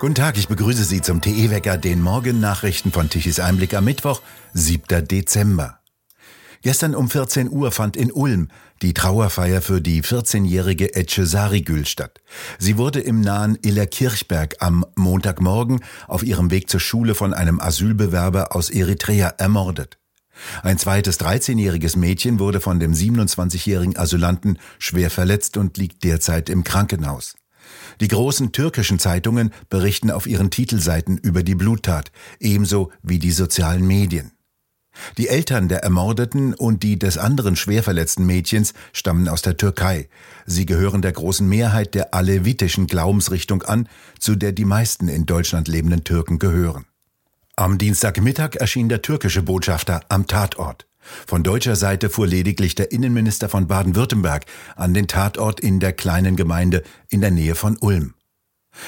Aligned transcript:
Guten 0.00 0.14
Tag, 0.14 0.38
ich 0.38 0.48
begrüße 0.48 0.84
Sie 0.84 1.02
zum 1.02 1.20
TE-Wecker, 1.20 1.76
den 1.76 2.00
Morgennachrichten 2.00 2.90
von 2.90 3.10
Tichys 3.10 3.38
Einblick 3.38 3.74
am 3.74 3.84
Mittwoch, 3.84 4.22
7. 4.54 5.06
Dezember. 5.06 5.80
Gestern 6.62 6.94
um 6.94 7.10
14 7.10 7.50
Uhr 7.50 7.70
fand 7.70 7.98
in 7.98 8.10
Ulm 8.10 8.48
die 8.80 8.94
Trauerfeier 8.94 9.60
für 9.60 9.82
die 9.82 10.02
14-jährige 10.02 10.94
Etche 10.94 11.26
Sarigül 11.26 11.84
statt. 11.84 12.22
Sie 12.58 12.78
wurde 12.78 13.00
im 13.00 13.20
nahen 13.20 13.58
Illerkirchberg 13.60 14.56
am 14.60 14.86
Montagmorgen 14.96 15.80
auf 16.08 16.22
ihrem 16.22 16.50
Weg 16.50 16.70
zur 16.70 16.80
Schule 16.80 17.14
von 17.14 17.34
einem 17.34 17.60
Asylbewerber 17.60 18.56
aus 18.56 18.70
Eritrea 18.70 19.34
ermordet. 19.36 19.98
Ein 20.62 20.78
zweites 20.78 21.20
13-jähriges 21.20 21.98
Mädchen 21.98 22.38
wurde 22.38 22.62
von 22.62 22.80
dem 22.80 22.94
27-jährigen 22.94 23.98
Asylanten 23.98 24.58
schwer 24.78 25.10
verletzt 25.10 25.58
und 25.58 25.76
liegt 25.76 26.04
derzeit 26.04 26.48
im 26.48 26.64
Krankenhaus. 26.64 27.34
Die 28.00 28.08
großen 28.08 28.52
türkischen 28.52 28.98
Zeitungen 28.98 29.52
berichten 29.68 30.10
auf 30.10 30.26
ihren 30.26 30.50
Titelseiten 30.50 31.18
über 31.18 31.42
die 31.42 31.54
Bluttat, 31.54 32.12
ebenso 32.38 32.90
wie 33.02 33.18
die 33.18 33.32
sozialen 33.32 33.86
Medien. 33.86 34.32
Die 35.18 35.28
Eltern 35.28 35.68
der 35.68 35.82
ermordeten 35.82 36.54
und 36.54 36.82
die 36.82 36.98
des 36.98 37.16
anderen 37.16 37.56
schwer 37.56 37.82
verletzten 37.82 38.26
Mädchens 38.26 38.74
stammen 38.92 39.28
aus 39.28 39.42
der 39.42 39.56
Türkei. 39.56 40.08
Sie 40.46 40.66
gehören 40.66 41.02
der 41.02 41.12
großen 41.12 41.48
Mehrheit 41.48 41.94
der 41.94 42.12
alevitischen 42.12 42.86
Glaubensrichtung 42.86 43.62
an, 43.62 43.88
zu 44.18 44.34
der 44.34 44.52
die 44.52 44.64
meisten 44.64 45.08
in 45.08 45.26
Deutschland 45.26 45.68
lebenden 45.68 46.04
Türken 46.04 46.38
gehören. 46.38 46.86
Am 47.56 47.78
Dienstagmittag 47.78 48.56
erschien 48.56 48.88
der 48.88 49.02
türkische 49.02 49.42
Botschafter 49.42 50.00
am 50.08 50.26
Tatort. 50.26 50.86
Von 51.26 51.42
deutscher 51.42 51.76
Seite 51.76 52.10
fuhr 52.10 52.26
lediglich 52.26 52.74
der 52.74 52.92
Innenminister 52.92 53.48
von 53.48 53.66
Baden-Württemberg 53.66 54.46
an 54.76 54.94
den 54.94 55.08
Tatort 55.08 55.60
in 55.60 55.80
der 55.80 55.92
kleinen 55.92 56.36
Gemeinde 56.36 56.82
in 57.08 57.20
der 57.20 57.30
Nähe 57.30 57.54
von 57.54 57.76
Ulm. 57.80 58.14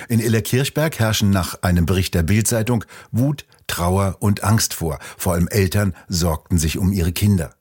In 0.09 0.21
Illerkirchberg 0.21 0.99
herrschen 0.99 1.31
nach 1.31 1.63
einem 1.63 1.87
Bericht 1.87 2.15
der 2.15 2.23
Bildzeitung 2.23 2.85
Wut, 3.11 3.47
Trauer 3.67 4.17
und 4.21 4.45
Angst 4.45 4.75
vor. 4.75 4.99
Vor 5.19 5.35
allem 5.35 5.49
Eltern 5.49 5.95
sorgten 6.09 6.59
sich 6.59 6.79
um 6.79 6.93
ihre 6.93 7.13
Kinder. 7.13 7.55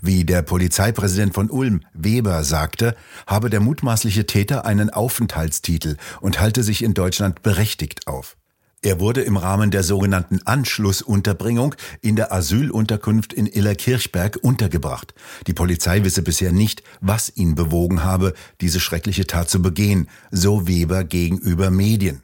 Wie 0.00 0.24
der 0.24 0.42
Polizeipräsident 0.42 1.34
von 1.34 1.50
Ulm, 1.50 1.80
Weber, 1.94 2.44
sagte, 2.44 2.94
habe 3.26 3.48
der 3.48 3.60
mutmaßliche 3.60 4.26
Täter 4.26 4.66
einen 4.66 4.90
Aufenthaltstitel 4.90 5.96
und 6.20 6.40
halte 6.40 6.62
sich 6.62 6.82
in 6.82 6.94
Deutschland 6.94 7.42
berechtigt 7.42 8.06
auf. 8.06 8.36
Er 8.84 8.98
wurde 8.98 9.22
im 9.22 9.36
Rahmen 9.36 9.70
der 9.70 9.84
sogenannten 9.84 10.40
Anschlussunterbringung 10.44 11.76
in 12.00 12.16
der 12.16 12.32
Asylunterkunft 12.32 13.32
in 13.32 13.46
Illerkirchberg 13.46 14.40
untergebracht. 14.42 15.14
Die 15.46 15.52
Polizei 15.52 16.02
wisse 16.02 16.22
bisher 16.22 16.50
nicht, 16.50 16.82
was 17.00 17.32
ihn 17.36 17.54
bewogen 17.54 18.02
habe, 18.02 18.34
diese 18.60 18.80
schreckliche 18.80 19.28
Tat 19.28 19.48
zu 19.48 19.62
begehen, 19.62 20.08
so 20.32 20.66
Weber 20.66 21.04
gegenüber 21.04 21.70
Medien. 21.70 22.22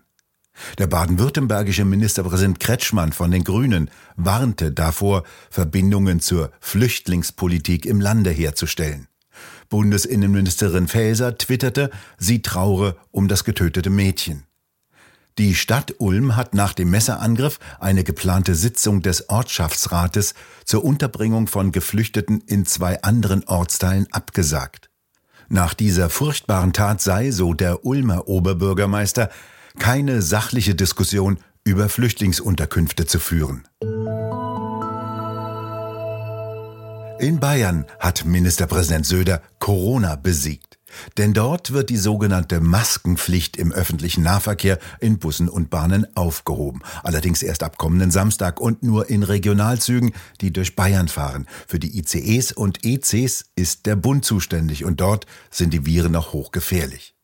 Der 0.79 0.89
baden-württembergische 0.89 1.85
Ministerpräsident 1.85 2.59
Kretschmann 2.59 3.13
von 3.13 3.31
den 3.31 3.45
Grünen 3.45 3.89
warnte 4.17 4.73
davor, 4.73 5.23
Verbindungen 5.51 6.19
zur 6.19 6.51
Flüchtlingspolitik 6.59 7.87
im 7.87 8.01
Lande 8.01 8.31
herzustellen. 8.31 9.07
Bundesinnenministerin 9.69 10.89
Faeser 10.89 11.39
twitterte, 11.39 11.91
sie 12.17 12.43
traure 12.43 12.97
um 13.13 13.29
das 13.29 13.45
getötete 13.45 13.91
Mädchen. 13.91 14.48
Die 15.39 15.55
Stadt 15.55 15.95
Ulm 15.99 16.35
hat 16.35 16.55
nach 16.55 16.73
dem 16.73 16.91
Messerangriff 16.91 17.61
eine 17.79 18.03
geplante 18.03 18.57
Sitzung 18.57 19.03
des 19.03 19.29
Ortschaftsrates 19.29 20.35
zur 20.65 20.85
Unterbringung 20.85 21.47
von 21.47 21.71
Geflüchteten 21.71 22.41
in 22.41 22.67
zwei 22.67 23.01
anderen 23.03 23.47
Ortsteilen 23.47 24.09
abgesagt. 24.11 24.91
Nach 25.49 25.75
dieser 25.75 26.11
furchtbaren 26.11 26.73
Tat 26.73 27.01
sei, 27.01 27.31
so 27.31 27.55
der 27.55 27.87
Ulmer 27.87 28.27
Oberbürgermeister, 28.27 29.31
keine 29.79 30.23
sachliche 30.23 30.75
Diskussion 30.75 31.39
über 31.63 31.89
Flüchtlingsunterkünfte 31.89 33.07
zu 33.07 33.21
führen. 33.21 33.63
In 37.21 37.39
Bayern 37.39 37.87
hat 38.01 38.25
Ministerpräsident 38.25 39.07
Söder 39.07 39.41
Corona 39.61 40.17
besiegt. 40.17 40.68
Denn 41.17 41.35
dort 41.35 41.73
wird 41.73 41.91
die 41.91 41.97
sogenannte 41.97 42.61
Maskenpflicht 42.61 43.57
im 43.57 43.73
öffentlichen 43.73 44.23
Nahverkehr 44.23 44.79
in 45.01 45.19
Bussen 45.19 45.49
und 45.49 45.71
Bahnen 45.71 46.07
aufgehoben. 46.17 46.81
Allerdings 47.03 47.43
erst 47.43 47.63
ab 47.63 47.79
kommenden 47.79 48.11
Samstag 48.11 48.61
und 48.61 48.83
nur 48.83 49.11
in 49.11 49.23
Regionalzügen, 49.23 50.13
die 50.41 50.53
durch 50.53 50.77
Bayern 50.77 51.09
fahren. 51.09 51.47
Für 51.67 51.79
die 51.79 51.99
ICEs 51.99 52.53
und 52.53 52.85
ECs 52.85 53.45
ist 53.57 53.87
der 53.87 53.97
Bund 53.97 54.25
zuständig 54.25 54.85
und 54.85 55.01
dort 55.01 55.27
sind 55.51 55.73
die 55.73 55.87
Viren 55.87 56.13
noch 56.13 56.33
hochgefährlich. 56.33 57.18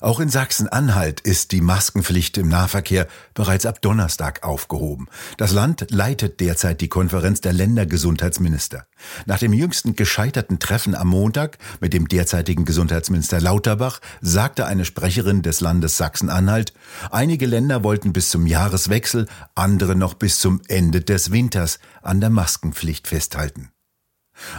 Auch 0.00 0.20
in 0.20 0.28
Sachsen-Anhalt 0.28 1.20
ist 1.20 1.52
die 1.52 1.60
Maskenpflicht 1.60 2.38
im 2.38 2.48
Nahverkehr 2.48 3.06
bereits 3.34 3.66
ab 3.66 3.82
Donnerstag 3.82 4.42
aufgehoben. 4.42 5.06
Das 5.36 5.52
Land 5.52 5.86
leitet 5.90 6.40
derzeit 6.40 6.80
die 6.80 6.88
Konferenz 6.88 7.40
der 7.40 7.52
Ländergesundheitsminister. 7.52 8.86
Nach 9.26 9.38
dem 9.38 9.52
jüngsten 9.52 9.96
gescheiterten 9.96 10.58
Treffen 10.58 10.94
am 10.94 11.08
Montag 11.08 11.58
mit 11.80 11.92
dem 11.92 12.08
derzeitigen 12.08 12.64
Gesundheitsminister 12.64 13.40
Lauterbach 13.40 14.00
sagte 14.20 14.66
eine 14.66 14.84
Sprecherin 14.84 15.42
des 15.42 15.60
Landes 15.60 15.96
Sachsen-Anhalt, 15.96 16.72
einige 17.10 17.46
Länder 17.46 17.84
wollten 17.84 18.12
bis 18.12 18.30
zum 18.30 18.46
Jahreswechsel, 18.46 19.28
andere 19.54 19.94
noch 19.96 20.14
bis 20.14 20.40
zum 20.40 20.60
Ende 20.68 21.00
des 21.00 21.32
Winters 21.32 21.78
an 22.02 22.20
der 22.20 22.30
Maskenpflicht 22.30 23.08
festhalten. 23.08 23.70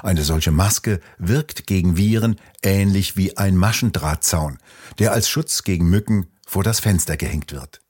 Eine 0.02 0.24
solche 0.24 0.52
Maske 0.52 1.00
wirkt 1.18 1.68
gegen 1.68 1.98
Viren 1.98 2.38
ähnlich 2.62 3.18
wie 3.18 3.38
ein 3.38 3.58
Maschendrahtzaun, 3.58 4.58
der 5.00 5.12
als 5.12 5.30
Schutz 5.30 5.64
gegen 5.64 5.90
Mücken 5.90 6.28
vor 6.46 6.64
das 6.64 6.80
Fenster 6.80 7.18
gehängt 7.18 7.52
wird. 7.52 7.82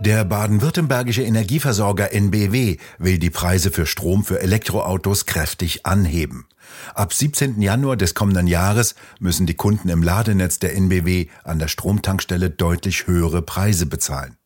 Der 0.00 0.24
baden-württembergische 0.24 1.22
Energieversorger 1.22 2.12
NBW 2.12 2.76
will 2.98 3.18
die 3.18 3.30
Preise 3.30 3.70
für 3.70 3.86
Strom 3.86 4.22
für 4.22 4.38
Elektroautos 4.38 5.24
kräftig 5.24 5.86
anheben. 5.86 6.46
Ab 6.94 7.14
17. 7.14 7.62
Januar 7.62 7.96
des 7.96 8.14
kommenden 8.14 8.46
Jahres 8.46 8.96
müssen 9.18 9.46
die 9.46 9.54
Kunden 9.54 9.88
im 9.88 10.02
Ladenetz 10.02 10.58
der 10.58 10.76
NBW 10.76 11.28
an 11.42 11.58
der 11.58 11.68
Stromtankstelle 11.68 12.50
deutlich 12.50 13.06
höhere 13.06 13.40
Preise 13.40 13.86
bezahlen. 13.86 14.36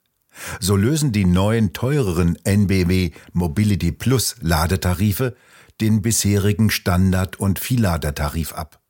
So 0.61 0.77
lösen 0.77 1.13
die 1.13 1.25
neuen 1.25 1.73
teureren 1.73 2.37
NBW 2.45 3.11
Mobility 3.33 3.93
Plus 3.93 4.37
Ladetarife 4.41 5.37
den 5.81 6.03
bisherigen 6.03 6.71
Standard- 6.71 7.39
und 7.39 7.59
Vielladertarif 7.59 8.53
ab. 8.53 8.81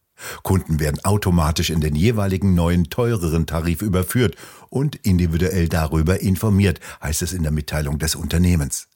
Kunden 0.43 0.81
werden 0.81 1.05
automatisch 1.05 1.71
in 1.71 1.81
den 1.81 1.95
jeweiligen 1.95 2.55
neuen 2.55 2.91
teureren 2.91 3.47
Tarif 3.47 3.83
überführt 3.83 4.37
und 4.69 4.97
individuell 4.97 5.69
darüber 5.69 6.21
informiert, 6.21 6.81
heißt 7.03 7.23
es 7.23 7.33
in 7.33 7.43
der 7.43 7.53
Mitteilung 7.53 7.99
des 7.99 8.15
Unternehmens. 8.15 8.89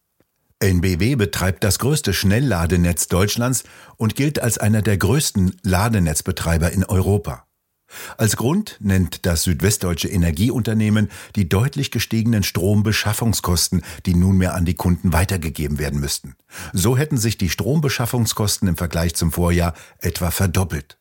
NBW 0.58 1.16
betreibt 1.16 1.64
das 1.64 1.78
größte 1.78 2.14
Schnellladenetz 2.14 3.08
Deutschlands 3.08 3.64
und 3.96 4.14
gilt 4.14 4.40
als 4.40 4.58
einer 4.58 4.82
der 4.82 4.96
größten 4.96 5.56
Ladenetzbetreiber 5.62 6.70
in 6.70 6.84
Europa. 6.84 7.46
Als 8.16 8.36
Grund 8.36 8.76
nennt 8.80 9.26
das 9.26 9.44
südwestdeutsche 9.44 10.08
Energieunternehmen 10.08 11.10
die 11.36 11.48
deutlich 11.48 11.90
gestiegenen 11.90 12.42
Strombeschaffungskosten, 12.42 13.82
die 14.06 14.14
nunmehr 14.14 14.54
an 14.54 14.64
die 14.64 14.74
Kunden 14.74 15.12
weitergegeben 15.12 15.78
werden 15.78 16.00
müssten. 16.00 16.34
So 16.72 16.96
hätten 16.96 17.18
sich 17.18 17.38
die 17.38 17.50
Strombeschaffungskosten 17.50 18.68
im 18.68 18.76
Vergleich 18.76 19.14
zum 19.14 19.32
Vorjahr 19.32 19.74
etwa 19.98 20.30
verdoppelt. 20.30 20.98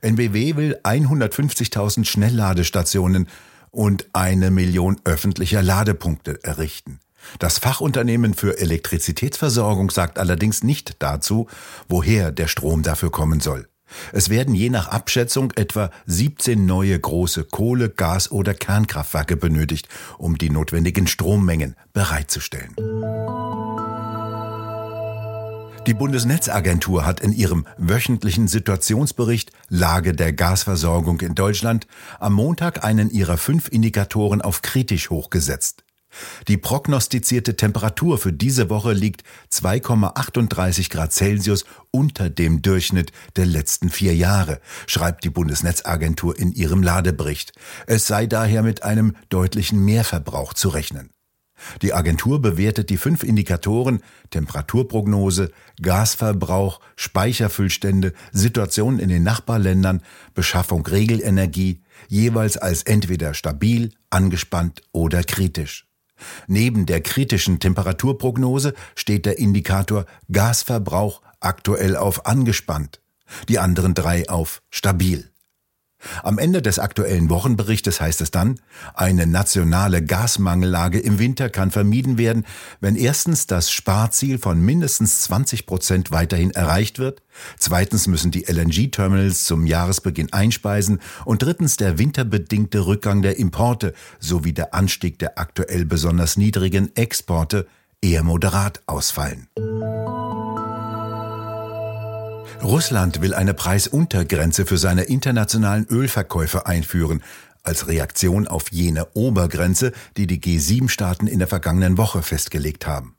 NBW 0.00 0.56
will 0.56 0.78
150.000 0.82 2.04
Schnellladestationen 2.04 3.28
und 3.70 4.06
eine 4.12 4.50
Million 4.50 5.00
öffentlicher 5.04 5.62
Ladepunkte 5.62 6.42
errichten. 6.42 7.00
Das 7.38 7.58
Fachunternehmen 7.58 8.34
für 8.34 8.58
Elektrizitätsversorgung 8.58 9.90
sagt 9.90 10.18
allerdings 10.18 10.62
nicht 10.62 10.96
dazu, 11.00 11.48
woher 11.88 12.32
der 12.32 12.48
Strom 12.48 12.82
dafür 12.82 13.10
kommen 13.10 13.40
soll. 13.40 13.68
Es 14.12 14.30
werden 14.30 14.54
je 14.54 14.70
nach 14.70 14.88
Abschätzung 14.88 15.52
etwa 15.56 15.90
17 16.06 16.66
neue 16.66 16.98
große 16.98 17.44
Kohle-, 17.44 17.90
Gas- 17.90 18.30
oder 18.30 18.54
Kernkraftwerke 18.54 19.36
benötigt, 19.36 19.88
um 20.18 20.38
die 20.38 20.50
notwendigen 20.50 21.06
Strommengen 21.06 21.76
bereitzustellen. 21.92 22.74
Die 25.88 25.94
Bundesnetzagentur 25.94 27.06
hat 27.06 27.20
in 27.20 27.32
ihrem 27.32 27.66
wöchentlichen 27.78 28.46
Situationsbericht 28.46 29.52
Lage 29.70 30.12
der 30.12 30.34
Gasversorgung 30.34 31.22
in 31.22 31.34
Deutschland 31.34 31.86
am 32.20 32.34
Montag 32.34 32.84
einen 32.84 33.08
ihrer 33.08 33.38
fünf 33.38 33.68
Indikatoren 33.68 34.42
auf 34.42 34.60
kritisch 34.60 35.08
hochgesetzt. 35.08 35.84
Die 36.48 36.56
prognostizierte 36.56 37.56
Temperatur 37.56 38.18
für 38.18 38.32
diese 38.32 38.70
Woche 38.70 38.92
liegt 38.92 39.22
2,38 39.52 40.90
Grad 40.90 41.12
Celsius 41.12 41.64
unter 41.90 42.30
dem 42.30 42.62
Durchschnitt 42.62 43.12
der 43.36 43.46
letzten 43.46 43.90
vier 43.90 44.14
Jahre, 44.14 44.60
schreibt 44.86 45.24
die 45.24 45.30
Bundesnetzagentur 45.30 46.38
in 46.38 46.52
ihrem 46.52 46.82
Ladebericht. 46.82 47.52
Es 47.86 48.06
sei 48.06 48.26
daher 48.26 48.62
mit 48.62 48.82
einem 48.82 49.16
deutlichen 49.28 49.84
Mehrverbrauch 49.84 50.54
zu 50.54 50.68
rechnen. 50.68 51.10
Die 51.82 51.92
Agentur 51.92 52.40
bewertet 52.40 52.90
die 52.90 52.96
fünf 52.96 53.22
Indikatoren 53.22 54.00
Temperaturprognose, 54.30 55.50
Gasverbrauch, 55.82 56.80
Speicherfüllstände, 56.96 58.12
Situation 58.32 58.98
in 58.98 59.08
den 59.08 59.22
Nachbarländern, 59.22 60.02
Beschaffung 60.34 60.86
Regelenergie, 60.86 61.82
jeweils 62.08 62.56
als 62.56 62.82
entweder 62.84 63.34
stabil, 63.34 63.90
angespannt 64.10 64.82
oder 64.92 65.22
kritisch. 65.24 65.87
Neben 66.46 66.86
der 66.86 67.00
kritischen 67.00 67.60
Temperaturprognose 67.60 68.74
steht 68.94 69.26
der 69.26 69.38
Indikator 69.38 70.06
Gasverbrauch 70.30 71.22
aktuell 71.40 71.96
auf 71.96 72.26
angespannt, 72.26 73.00
die 73.48 73.58
anderen 73.58 73.94
drei 73.94 74.28
auf 74.28 74.62
stabil. 74.70 75.30
Am 76.22 76.38
Ende 76.38 76.62
des 76.62 76.78
aktuellen 76.78 77.28
Wochenberichtes 77.28 78.00
heißt 78.00 78.20
es 78.20 78.30
dann, 78.30 78.60
eine 78.94 79.26
nationale 79.26 80.02
Gasmangellage 80.02 81.00
im 81.00 81.18
Winter 81.18 81.50
kann 81.50 81.70
vermieden 81.70 82.18
werden, 82.18 82.46
wenn 82.80 82.96
erstens 82.96 83.46
das 83.46 83.70
Sparziel 83.70 84.38
von 84.38 84.60
mindestens 84.60 85.22
20 85.22 85.66
Prozent 85.66 86.10
weiterhin 86.10 86.52
erreicht 86.52 86.98
wird, 86.98 87.22
zweitens 87.58 88.06
müssen 88.06 88.30
die 88.30 88.44
LNG-Terminals 88.44 89.44
zum 89.44 89.66
Jahresbeginn 89.66 90.32
einspeisen 90.32 91.00
und 91.24 91.42
drittens 91.42 91.76
der 91.76 91.98
winterbedingte 91.98 92.86
Rückgang 92.86 93.22
der 93.22 93.38
Importe 93.38 93.92
sowie 94.20 94.52
der 94.52 94.74
Anstieg 94.74 95.18
der 95.18 95.38
aktuell 95.38 95.84
besonders 95.84 96.36
niedrigen 96.36 96.94
Exporte 96.94 97.66
eher 98.00 98.22
moderat 98.22 98.80
ausfallen. 98.86 99.48
Russland 102.62 103.22
will 103.22 103.34
eine 103.34 103.54
Preisuntergrenze 103.54 104.66
für 104.66 104.78
seine 104.78 105.04
internationalen 105.04 105.86
Ölverkäufe 105.86 106.66
einführen, 106.66 107.22
als 107.62 107.86
Reaktion 107.86 108.48
auf 108.48 108.72
jene 108.72 109.06
Obergrenze, 109.14 109.92
die 110.16 110.26
die 110.26 110.40
G7-Staaten 110.40 111.26
in 111.26 111.38
der 111.38 111.48
vergangenen 111.48 111.98
Woche 111.98 112.22
festgelegt 112.22 112.86
haben. 112.86 113.14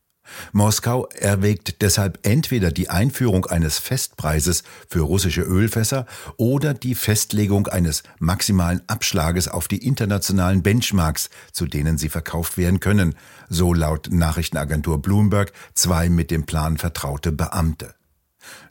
Moskau 0.51 1.07
erwägt 1.07 1.81
deshalb 1.81 2.19
entweder 2.24 2.71
die 2.71 2.89
Einführung 2.89 3.45
eines 3.45 3.80
Festpreises 3.80 4.63
für 4.88 5.01
russische 5.01 5.42
Ölfässer 5.42 6.06
oder 6.38 6.74
die 6.74 6.94
Festlegung 6.94 7.68
eines 7.68 8.03
maximalen 8.19 8.81
Abschlages 8.88 9.47
auf 9.47 9.68
die 9.68 9.85
internationalen 9.85 10.62
Benchmarks, 10.62 11.30
zu 11.51 11.65
denen 11.65 11.97
sie 11.97 12.09
verkauft 12.09 12.57
werden 12.57 12.80
können, 12.80 13.15
so 13.50 13.74
laut 13.74 14.09
Nachrichtenagentur 14.12 15.01
Bloomberg 15.01 15.51
zwei 15.74 16.09
mit 16.09 16.30
dem 16.30 16.45
Plan 16.45 16.77
vertraute 16.77 17.31
Beamte. 17.31 17.95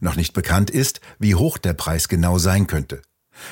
Noch 0.00 0.16
nicht 0.16 0.32
bekannt 0.32 0.70
ist, 0.70 1.00
wie 1.18 1.34
hoch 1.34 1.58
der 1.58 1.74
Preis 1.74 2.08
genau 2.08 2.38
sein 2.38 2.66
könnte. 2.66 3.02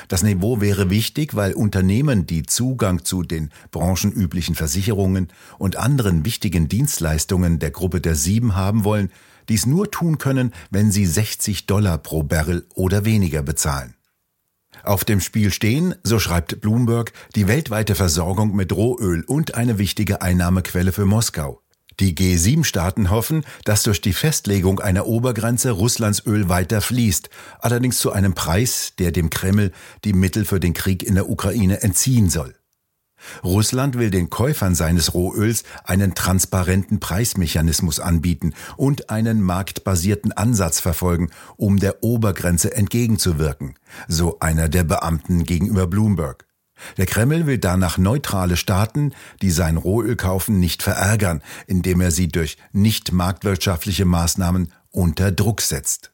Das 0.07 0.23
Niveau 0.23 0.61
wäre 0.61 0.89
wichtig, 0.89 1.35
weil 1.35 1.53
Unternehmen, 1.53 2.25
die 2.25 2.43
Zugang 2.43 3.05
zu 3.05 3.23
den 3.23 3.51
branchenüblichen 3.71 4.55
Versicherungen 4.55 5.29
und 5.57 5.77
anderen 5.77 6.25
wichtigen 6.25 6.67
Dienstleistungen 6.67 7.59
der 7.59 7.71
Gruppe 7.71 8.01
der 8.01 8.15
Sieben 8.15 8.55
haben 8.55 8.83
wollen, 8.83 9.11
dies 9.49 9.65
nur 9.65 9.89
tun 9.89 10.17
können, 10.17 10.53
wenn 10.71 10.91
sie 10.91 11.05
60 11.05 11.67
Dollar 11.67 11.97
pro 11.97 12.23
Barrel 12.23 12.65
oder 12.75 13.05
weniger 13.05 13.41
bezahlen. 13.41 13.93
Auf 14.83 15.05
dem 15.05 15.21
Spiel 15.21 15.51
stehen, 15.51 15.95
so 16.03 16.19
schreibt 16.19 16.61
Bloomberg, 16.61 17.13
die 17.35 17.47
weltweite 17.47 17.95
Versorgung 17.95 18.55
mit 18.55 18.73
Rohöl 18.73 19.23
und 19.23 19.55
eine 19.55 19.77
wichtige 19.77 20.21
Einnahmequelle 20.21 20.91
für 20.91 21.05
Moskau. 21.05 21.61
Die 21.99 22.15
G7-Staaten 22.15 23.09
hoffen, 23.09 23.43
dass 23.63 23.83
durch 23.83 24.01
die 24.01 24.13
Festlegung 24.13 24.79
einer 24.79 25.07
Obergrenze 25.07 25.71
Russlands 25.71 26.23
Öl 26.27 26.47
weiter 26.47 26.81
fließt, 26.81 27.29
allerdings 27.59 27.97
zu 27.97 28.11
einem 28.11 28.33
Preis, 28.35 28.93
der 28.99 29.11
dem 29.11 29.31
Kreml 29.31 29.71
die 30.03 30.13
Mittel 30.13 30.45
für 30.45 30.59
den 30.59 30.73
Krieg 30.73 31.01
in 31.01 31.15
der 31.15 31.29
Ukraine 31.29 31.81
entziehen 31.81 32.29
soll. 32.29 32.53
Russland 33.43 33.97
will 33.97 34.11
den 34.11 34.29
Käufern 34.29 34.75
seines 34.75 35.13
Rohöls 35.13 35.63
einen 35.83 36.13
transparenten 36.13 36.99
Preismechanismus 36.99 37.99
anbieten 37.99 38.53
und 38.75 39.09
einen 39.09 39.41
marktbasierten 39.41 40.31
Ansatz 40.33 40.79
verfolgen, 40.79 41.31
um 41.55 41.79
der 41.79 42.03
Obergrenze 42.03 42.75
entgegenzuwirken, 42.75 43.75
so 44.07 44.39
einer 44.39 44.69
der 44.69 44.83
Beamten 44.83 45.43
gegenüber 45.43 45.87
Bloomberg. 45.87 46.46
Der 46.97 47.05
Kreml 47.05 47.45
will 47.45 47.57
danach 47.57 47.97
neutrale 47.97 48.57
Staaten, 48.57 49.13
die 49.41 49.51
sein 49.51 49.77
Rohöl 49.77 50.15
kaufen, 50.15 50.59
nicht 50.59 50.83
verärgern, 50.83 51.41
indem 51.65 52.01
er 52.01 52.11
sie 52.11 52.27
durch 52.27 52.57
nicht 52.71 53.11
marktwirtschaftliche 53.11 54.05
Maßnahmen 54.05 54.71
unter 54.91 55.31
Druck 55.31 55.61
setzt. 55.61 56.11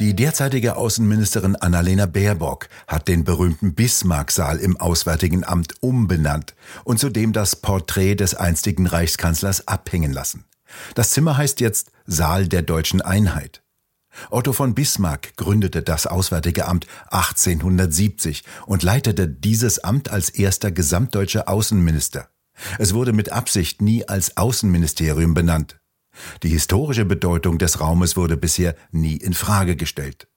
Die 0.00 0.14
derzeitige 0.14 0.76
Außenministerin 0.76 1.56
Annalena 1.56 2.06
Baerbock 2.06 2.68
hat 2.86 3.08
den 3.08 3.24
berühmten 3.24 3.74
Bismarck-Saal 3.74 4.58
im 4.58 4.76
Auswärtigen 4.76 5.42
Amt 5.42 5.74
umbenannt 5.80 6.54
und 6.84 7.00
zudem 7.00 7.32
das 7.32 7.56
Porträt 7.56 8.14
des 8.14 8.36
einstigen 8.36 8.86
Reichskanzlers 8.86 9.66
abhängen 9.66 10.12
lassen. 10.12 10.44
Das 10.94 11.10
Zimmer 11.10 11.36
heißt 11.36 11.60
jetzt 11.60 11.90
Saal 12.06 12.46
der 12.46 12.62
deutschen 12.62 13.00
Einheit. 13.00 13.62
Otto 14.30 14.52
von 14.52 14.74
Bismarck 14.74 15.36
gründete 15.36 15.82
das 15.82 16.06
Auswärtige 16.06 16.66
Amt 16.66 16.86
1870 17.10 18.44
und 18.66 18.82
leitete 18.82 19.28
dieses 19.28 19.78
Amt 19.78 20.10
als 20.10 20.30
erster 20.30 20.70
gesamtdeutscher 20.70 21.48
Außenminister. 21.48 22.28
Es 22.78 22.94
wurde 22.94 23.12
mit 23.12 23.30
Absicht 23.32 23.82
nie 23.82 24.08
als 24.08 24.36
Außenministerium 24.36 25.34
benannt. 25.34 25.80
Die 26.42 26.48
historische 26.48 27.04
Bedeutung 27.04 27.58
des 27.58 27.80
Raumes 27.80 28.16
wurde 28.16 28.36
bisher 28.36 28.74
nie 28.90 29.16
in 29.16 29.34
Frage 29.34 29.76
gestellt. 29.76 30.28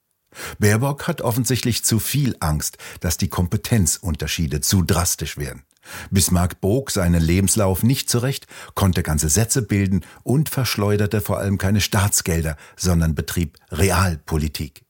Baerbock 0.59 1.07
hat 1.07 1.21
offensichtlich 1.21 1.83
zu 1.83 1.99
viel 1.99 2.35
Angst, 2.39 2.77
dass 2.99 3.17
die 3.17 3.29
Kompetenzunterschiede 3.29 4.61
zu 4.61 4.81
drastisch 4.83 5.37
werden. 5.37 5.63
Bismarck 6.09 6.61
bog 6.61 6.91
seinen 6.91 7.21
Lebenslauf 7.21 7.83
nicht 7.83 8.09
zurecht, 8.09 8.47
konnte 8.75 9.03
ganze 9.03 9.29
Sätze 9.29 9.61
bilden 9.61 10.05
und 10.23 10.49
verschleuderte 10.49 11.21
vor 11.21 11.39
allem 11.39 11.57
keine 11.57 11.81
Staatsgelder, 11.81 12.55
sondern 12.75 13.15
betrieb 13.15 13.57
Realpolitik. 13.71 14.83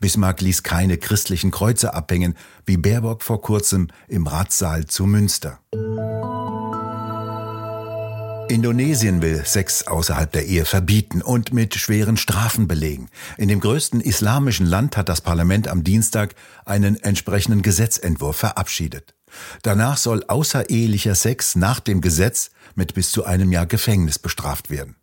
Bismarck 0.00 0.40
ließ 0.40 0.62
keine 0.62 0.98
christlichen 0.98 1.50
Kreuze 1.50 1.94
abhängen, 1.94 2.34
wie 2.66 2.76
Baerbock 2.76 3.22
vor 3.22 3.40
kurzem 3.40 3.88
im 4.08 4.26
Ratssaal 4.26 4.86
zu 4.86 5.06
Münster. 5.06 5.60
Indonesien 8.48 9.20
will 9.20 9.44
Sex 9.44 9.86
außerhalb 9.86 10.32
der 10.32 10.46
Ehe 10.46 10.64
verbieten 10.64 11.20
und 11.20 11.52
mit 11.52 11.74
schweren 11.74 12.16
Strafen 12.16 12.66
belegen. 12.66 13.10
In 13.36 13.48
dem 13.48 13.60
größten 13.60 14.00
islamischen 14.00 14.64
Land 14.64 14.96
hat 14.96 15.10
das 15.10 15.20
Parlament 15.20 15.68
am 15.68 15.84
Dienstag 15.84 16.34
einen 16.64 16.96
entsprechenden 17.02 17.60
Gesetzentwurf 17.60 18.36
verabschiedet. 18.36 19.14
Danach 19.62 19.98
soll 19.98 20.24
außerehelicher 20.26 21.14
Sex 21.14 21.56
nach 21.56 21.78
dem 21.80 22.00
Gesetz 22.00 22.50
mit 22.74 22.94
bis 22.94 23.12
zu 23.12 23.24
einem 23.24 23.52
Jahr 23.52 23.66
Gefängnis 23.66 24.18
bestraft 24.18 24.70
werden. 24.70 24.96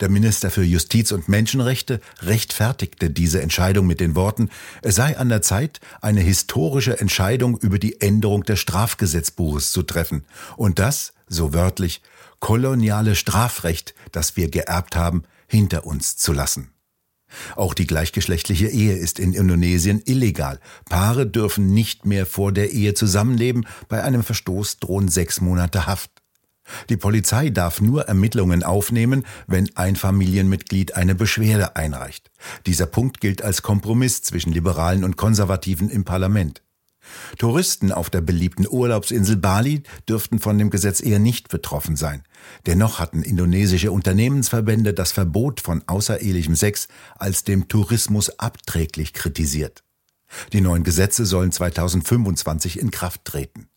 Der 0.00 0.08
Minister 0.08 0.50
für 0.50 0.64
Justiz 0.64 1.12
und 1.12 1.28
Menschenrechte 1.28 2.00
rechtfertigte 2.20 3.10
diese 3.10 3.40
Entscheidung 3.42 3.86
mit 3.86 4.00
den 4.00 4.16
Worten, 4.16 4.50
es 4.82 4.96
sei 4.96 5.16
an 5.16 5.28
der 5.28 5.42
Zeit, 5.42 5.80
eine 6.00 6.20
historische 6.20 6.98
Entscheidung 6.98 7.56
über 7.58 7.78
die 7.78 8.00
Änderung 8.00 8.42
des 8.42 8.58
Strafgesetzbuches 8.58 9.70
zu 9.70 9.82
treffen 9.82 10.24
und 10.56 10.78
das, 10.78 11.12
so 11.28 11.54
wörtlich, 11.54 12.02
koloniale 12.42 13.14
Strafrecht, 13.14 13.94
das 14.10 14.36
wir 14.36 14.50
geerbt 14.50 14.96
haben, 14.96 15.22
hinter 15.46 15.86
uns 15.86 16.16
zu 16.16 16.32
lassen. 16.32 16.72
Auch 17.54 17.72
die 17.72 17.86
gleichgeschlechtliche 17.86 18.66
Ehe 18.66 18.96
ist 18.96 19.20
in 19.20 19.32
Indonesien 19.32 20.02
illegal. 20.04 20.58
Paare 20.90 21.26
dürfen 21.26 21.72
nicht 21.72 22.04
mehr 22.04 22.26
vor 22.26 22.52
der 22.52 22.72
Ehe 22.72 22.94
zusammenleben. 22.94 23.64
Bei 23.88 24.02
einem 24.02 24.24
Verstoß 24.24 24.78
drohen 24.80 25.06
sechs 25.08 25.40
Monate 25.40 25.86
Haft. 25.86 26.10
Die 26.90 26.96
Polizei 26.96 27.48
darf 27.48 27.80
nur 27.80 28.08
Ermittlungen 28.08 28.64
aufnehmen, 28.64 29.24
wenn 29.46 29.70
ein 29.76 29.94
Familienmitglied 29.94 30.96
eine 30.96 31.14
Beschwerde 31.14 31.76
einreicht. 31.76 32.32
Dieser 32.66 32.86
Punkt 32.86 33.20
gilt 33.20 33.42
als 33.42 33.62
Kompromiss 33.62 34.22
zwischen 34.22 34.52
Liberalen 34.52 35.04
und 35.04 35.16
Konservativen 35.16 35.88
im 35.88 36.04
Parlament. 36.04 36.62
Touristen 37.38 37.92
auf 37.92 38.10
der 38.10 38.20
beliebten 38.20 38.66
Urlaubsinsel 38.68 39.36
Bali 39.36 39.82
dürften 40.08 40.38
von 40.38 40.58
dem 40.58 40.70
Gesetz 40.70 41.02
eher 41.02 41.18
nicht 41.18 41.48
betroffen 41.48 41.96
sein. 41.96 42.22
Dennoch 42.66 42.98
hatten 42.98 43.22
indonesische 43.22 43.92
Unternehmensverbände 43.92 44.94
das 44.94 45.12
Verbot 45.12 45.60
von 45.60 45.82
außerehelichem 45.86 46.54
Sex 46.54 46.88
als 47.18 47.44
dem 47.44 47.68
Tourismus 47.68 48.38
abträglich 48.38 49.12
kritisiert. 49.12 49.82
Die 50.52 50.60
neuen 50.60 50.84
Gesetze 50.84 51.26
sollen 51.26 51.52
2025 51.52 52.78
in 52.78 52.90
Kraft 52.90 53.24
treten. 53.24 53.68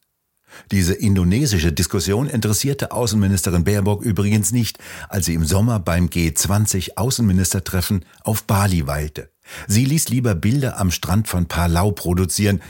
Diese 0.71 0.93
indonesische 0.93 1.73
Diskussion 1.73 2.27
interessierte 2.27 2.91
Außenministerin 2.91 3.65
Baerbock 3.65 4.03
übrigens 4.03 4.51
nicht, 4.51 4.79
als 5.09 5.25
sie 5.25 5.33
im 5.33 5.45
Sommer 5.45 5.79
beim 5.79 6.07
G20 6.07 6.95
Außenministertreffen 6.95 8.05
auf 8.23 8.43
Bali 8.43 8.87
weilte. 8.87 9.31
Sie 9.67 9.83
ließ 9.83 10.09
lieber 10.09 10.33
Bilder 10.33 10.77
am 10.77 10.91
Strand 10.91 11.27
von 11.27 11.47
Palau 11.47 11.91
produzieren, 11.91 12.61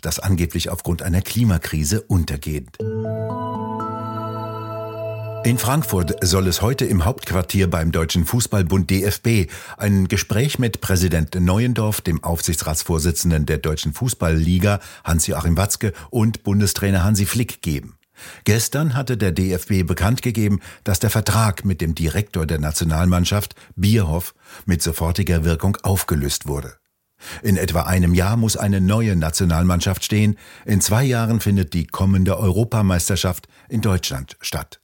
das 0.00 0.18
angeblich 0.18 0.70
aufgrund 0.70 1.02
einer 1.02 1.22
Klimakrise 1.22 2.02
untergeht. 2.02 2.78
In 5.42 5.56
Frankfurt 5.56 6.16
soll 6.22 6.46
es 6.48 6.60
heute 6.60 6.84
im 6.84 7.06
Hauptquartier 7.06 7.70
beim 7.70 7.92
Deutschen 7.92 8.26
Fußballbund 8.26 8.90
DFB 8.90 9.50
ein 9.78 10.06
Gespräch 10.06 10.58
mit 10.58 10.82
Präsident 10.82 11.34
Neuendorf, 11.34 12.02
dem 12.02 12.22
Aufsichtsratsvorsitzenden 12.22 13.46
der 13.46 13.56
Deutschen 13.56 13.94
Fußballliga 13.94 14.80
Hans-Joachim 15.02 15.56
Watzke 15.56 15.94
und 16.10 16.42
Bundestrainer 16.42 17.04
Hansi 17.04 17.24
Flick 17.24 17.62
geben. 17.62 17.96
Gestern 18.44 18.94
hatte 18.94 19.16
der 19.16 19.32
DFB 19.32 19.86
bekannt 19.86 20.20
gegeben, 20.20 20.60
dass 20.84 21.00
der 21.00 21.08
Vertrag 21.08 21.64
mit 21.64 21.80
dem 21.80 21.94
Direktor 21.94 22.44
der 22.44 22.58
Nationalmannschaft, 22.58 23.54
Bierhoff, 23.76 24.34
mit 24.66 24.82
sofortiger 24.82 25.44
Wirkung 25.44 25.78
aufgelöst 25.82 26.46
wurde. 26.46 26.79
In 27.42 27.56
etwa 27.56 27.82
einem 27.82 28.14
Jahr 28.14 28.36
muss 28.36 28.56
eine 28.56 28.80
neue 28.80 29.16
Nationalmannschaft 29.16 30.04
stehen. 30.04 30.36
In 30.64 30.80
zwei 30.80 31.04
Jahren 31.04 31.40
findet 31.40 31.74
die 31.74 31.86
kommende 31.86 32.38
Europameisterschaft 32.38 33.48
in 33.68 33.80
Deutschland 33.80 34.36
statt. 34.40 34.80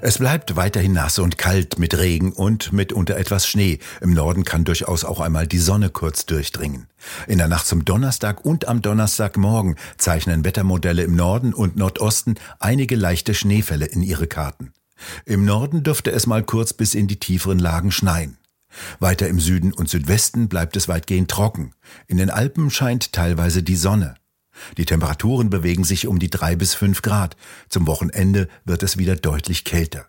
Es 0.00 0.18
bleibt 0.18 0.54
weiterhin 0.54 0.92
nass 0.92 1.18
und 1.18 1.38
kalt 1.38 1.78
mit 1.80 1.98
Regen 1.98 2.32
und 2.32 2.72
mitunter 2.72 3.16
etwas 3.16 3.48
Schnee. 3.48 3.80
Im 4.00 4.14
Norden 4.14 4.44
kann 4.44 4.64
durchaus 4.64 5.04
auch 5.04 5.18
einmal 5.18 5.48
die 5.48 5.58
Sonne 5.58 5.90
kurz 5.90 6.24
durchdringen. 6.24 6.86
In 7.26 7.38
der 7.38 7.48
Nacht 7.48 7.66
zum 7.66 7.84
Donnerstag 7.84 8.44
und 8.44 8.68
am 8.68 8.80
Donnerstagmorgen 8.80 9.74
zeichnen 9.96 10.44
Wettermodelle 10.44 11.02
im 11.02 11.16
Norden 11.16 11.52
und 11.52 11.76
Nordosten 11.76 12.36
einige 12.60 12.94
leichte 12.94 13.34
Schneefälle 13.34 13.86
in 13.86 14.02
ihre 14.02 14.28
Karten. 14.28 14.72
Im 15.24 15.44
Norden 15.44 15.82
dürfte 15.82 16.10
es 16.10 16.26
mal 16.26 16.42
kurz 16.42 16.72
bis 16.72 16.94
in 16.94 17.06
die 17.06 17.18
tieferen 17.18 17.58
Lagen 17.58 17.90
schneien. 17.90 18.38
Weiter 18.98 19.28
im 19.28 19.40
Süden 19.40 19.72
und 19.72 19.88
Südwesten 19.88 20.48
bleibt 20.48 20.76
es 20.76 20.88
weitgehend 20.88 21.30
trocken. 21.30 21.72
In 22.06 22.18
den 22.18 22.30
Alpen 22.30 22.70
scheint 22.70 23.12
teilweise 23.12 23.62
die 23.62 23.76
Sonne. 23.76 24.14
Die 24.76 24.84
Temperaturen 24.84 25.50
bewegen 25.50 25.84
sich 25.84 26.06
um 26.06 26.18
die 26.18 26.30
drei 26.30 26.56
bis 26.56 26.74
fünf 26.74 27.02
Grad. 27.02 27.36
Zum 27.68 27.86
Wochenende 27.86 28.48
wird 28.64 28.82
es 28.82 28.98
wieder 28.98 29.16
deutlich 29.16 29.64
kälter. 29.64 30.06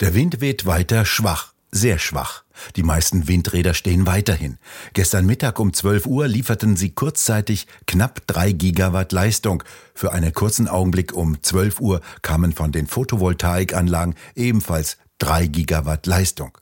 Der 0.00 0.14
Wind 0.14 0.40
weht 0.40 0.66
weiter 0.66 1.04
schwach, 1.04 1.52
sehr 1.76 1.98
schwach. 1.98 2.42
Die 2.74 2.82
meisten 2.82 3.28
Windräder 3.28 3.74
stehen 3.74 4.06
weiterhin. 4.06 4.58
Gestern 4.94 5.26
Mittag 5.26 5.60
um 5.60 5.72
12 5.72 6.06
Uhr 6.06 6.26
lieferten 6.26 6.76
sie 6.76 6.90
kurzzeitig 6.90 7.66
knapp 7.86 8.26
drei 8.26 8.52
Gigawatt 8.52 9.12
Leistung. 9.12 9.62
Für 9.94 10.12
einen 10.12 10.32
kurzen 10.32 10.66
Augenblick 10.66 11.12
um 11.12 11.42
12 11.42 11.80
Uhr 11.80 12.00
kamen 12.22 12.52
von 12.52 12.72
den 12.72 12.86
Photovoltaikanlagen 12.86 14.14
ebenfalls 14.34 14.96
drei 15.18 15.46
Gigawatt 15.46 16.06
Leistung. 16.06 16.58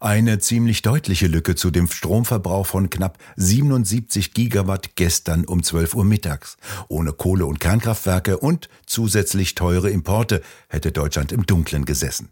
Eine 0.00 0.38
ziemlich 0.38 0.82
deutliche 0.82 1.26
Lücke 1.26 1.56
zu 1.56 1.70
dem 1.70 1.88
Stromverbrauch 1.88 2.66
von 2.66 2.90
knapp 2.90 3.18
77 3.36 4.32
Gigawatt 4.32 4.96
gestern 4.96 5.44
um 5.44 5.62
12 5.62 5.94
Uhr 5.94 6.04
mittags. 6.04 6.56
Ohne 6.88 7.12
Kohle- 7.12 7.46
und 7.46 7.60
Kernkraftwerke 7.60 8.38
und 8.38 8.68
zusätzlich 8.86 9.54
teure 9.54 9.90
Importe 9.90 10.42
hätte 10.68 10.92
Deutschland 10.92 11.32
im 11.32 11.44
Dunkeln 11.44 11.84
gesessen. 11.84 12.30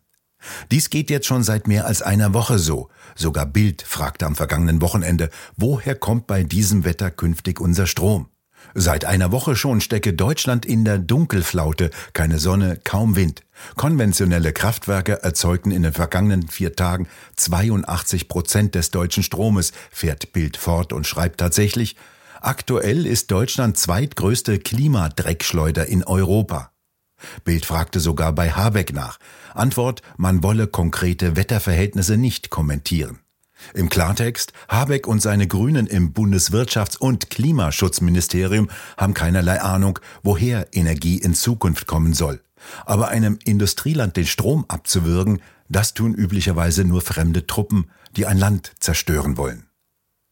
Dies 0.71 0.91
geht 0.91 1.11
jetzt 1.11 1.27
schon 1.27 1.43
seit 1.43 1.69
mehr 1.69 1.87
als 1.87 2.03
einer 2.03 2.35
Woche 2.35 2.59
so. 2.59 2.89
Sogar 3.15 3.47
Bild 3.47 3.83
fragte 3.83 4.27
am 4.27 4.37
vergangenen 4.37 4.81
Wochenende, 4.81 5.31
woher 5.57 5.95
kommt 5.95 6.27
bei 6.27 6.43
diesem 6.43 6.85
Wetter 6.85 7.11
künftig 7.11 7.61
unser 7.61 7.87
Strom? 7.87 8.29
Seit 8.75 9.05
einer 9.05 9.33
Woche 9.33 9.55
schon 9.55 9.81
stecke 9.81 10.15
Deutschland 10.15 10.65
in 10.65 10.85
der 10.85 10.99
Dunkelflaute, 10.99 11.91
keine 12.13 12.39
Sonne, 12.39 12.79
kaum 12.83 13.17
Wind. 13.17 13.43
Konventionelle 13.77 14.53
Kraftwerke 14.53 15.23
erzeugten 15.23 15.71
in 15.71 15.83
den 15.83 15.93
vergangenen 15.93 16.49
vier 16.49 16.75
Tagen 16.75 17.07
82 17.37 18.29
Prozent 18.29 18.75
des 18.75 18.91
deutschen 18.91 19.23
Stromes, 19.23 19.73
fährt 19.91 20.33
Bild 20.33 20.57
fort 20.57 20.93
und 20.93 21.07
schreibt 21.07 21.39
tatsächlich, 21.39 21.97
aktuell 22.41 23.07
ist 23.07 23.31
Deutschland 23.31 23.77
zweitgrößte 23.77 24.59
Klimadreckschleuder 24.59 25.87
in 25.87 26.03
Europa. 26.03 26.72
Bild 27.45 27.67
fragte 27.67 28.01
sogar 28.01 28.33
bei 28.33 28.51
Habeck 28.51 28.93
nach. 28.93 29.19
Antwort, 29.55 30.03
man 30.17 30.43
wolle 30.43 30.67
konkrete 30.67 31.37
Wetterverhältnisse 31.37 32.17
nicht 32.17 32.51
kommentieren. 32.51 33.19
Im 33.75 33.89
Klartext, 33.89 34.53
Habeck 34.69 35.07
und 35.07 35.23
seine 35.23 35.47
Grünen 35.47 35.87
im 35.87 36.13
Bundeswirtschafts- 36.13 36.99
und 36.99 37.31
Klimaschutzministerium 37.31 38.69
haben 38.97 39.15
keinerlei 39.15 39.61
Ahnung, 39.61 39.99
woher 40.23 40.69
Energie 40.73 41.19
in 41.19 41.35
Zukunft 41.35 41.87
kommen 41.87 42.13
soll. 42.13 42.41
Aber 42.85 43.09
einem 43.09 43.39
Industrieland 43.45 44.17
den 44.17 44.27
Strom 44.27 44.65
abzuwürgen, 44.69 45.41
das 45.69 45.95
tun 45.95 46.15
üblicherweise 46.15 46.85
nur 46.85 47.01
fremde 47.01 47.47
Truppen, 47.47 47.91
die 48.17 48.27
ein 48.27 48.39
Land 48.39 48.73
zerstören 48.79 49.37
wollen. 49.37 49.67